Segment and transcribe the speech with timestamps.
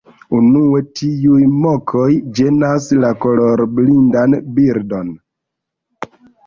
[0.35, 2.07] Unue, tiuj mokoj
[2.39, 5.15] ĝenas la kolorblindan birdon.